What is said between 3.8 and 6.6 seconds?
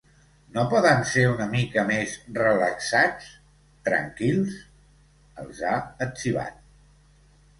tranquils…?, els ha etzibat.